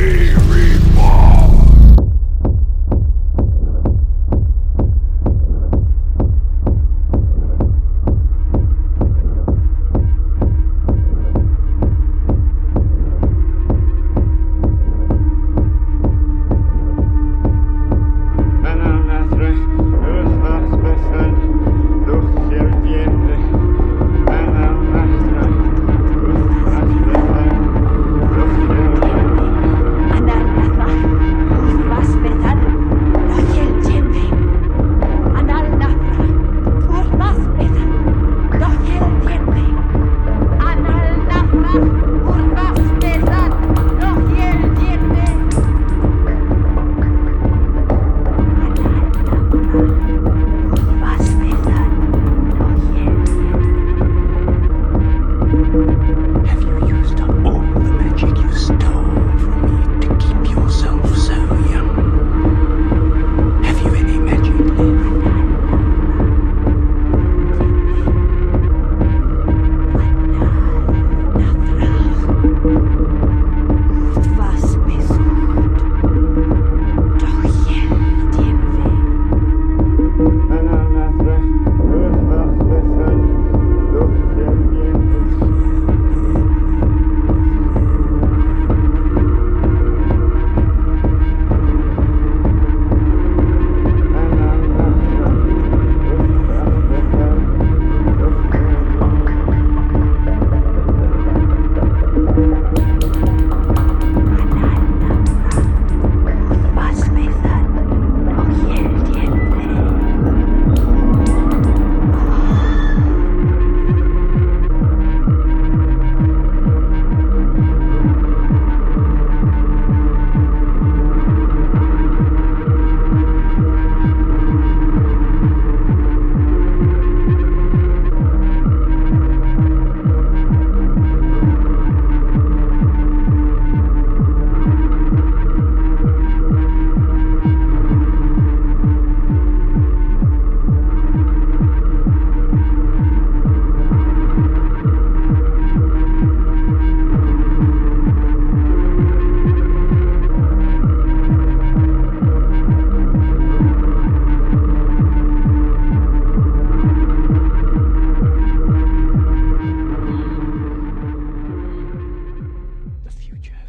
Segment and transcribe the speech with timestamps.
[0.00, 0.29] Be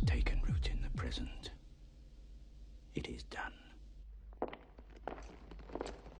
[0.00, 0.43] taken.